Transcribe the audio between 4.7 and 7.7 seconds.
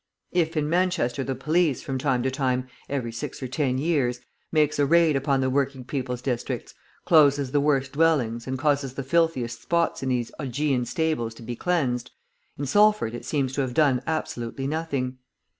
a raid upon the working people's districts, closes the